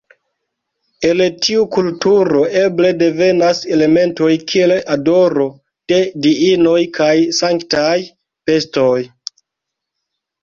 [1.07, 5.45] El tiu kulturo eble devenas elementoj kiel adoro
[5.93, 7.95] de diinoj kaj sanktaj
[8.51, 8.97] bestoj.